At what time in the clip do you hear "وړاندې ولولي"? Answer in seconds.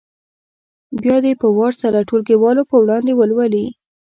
2.83-3.65